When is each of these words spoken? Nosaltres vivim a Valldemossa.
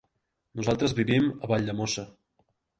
Nosaltres 0.59 0.95
vivim 1.01 1.29
a 1.35 1.53
Valldemossa. 1.53 2.09